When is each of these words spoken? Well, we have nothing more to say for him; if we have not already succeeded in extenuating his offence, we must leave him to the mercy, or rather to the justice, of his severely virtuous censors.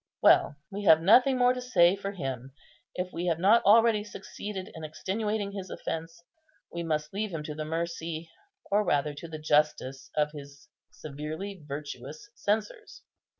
Well, 0.19 0.55
we 0.71 0.85
have 0.85 0.99
nothing 0.99 1.37
more 1.37 1.53
to 1.53 1.61
say 1.61 1.95
for 1.95 2.11
him; 2.13 2.53
if 2.95 3.13
we 3.13 3.27
have 3.27 3.37
not 3.37 3.61
already 3.65 4.03
succeeded 4.03 4.71
in 4.73 4.83
extenuating 4.83 5.51
his 5.51 5.69
offence, 5.69 6.23
we 6.71 6.81
must 6.81 7.13
leave 7.13 7.29
him 7.29 7.43
to 7.43 7.53
the 7.53 7.65
mercy, 7.65 8.27
or 8.71 8.83
rather 8.83 9.13
to 9.13 9.27
the 9.27 9.37
justice, 9.37 10.09
of 10.15 10.31
his 10.31 10.69
severely 10.89 11.61
virtuous 11.67 12.31
censors. 12.33 13.03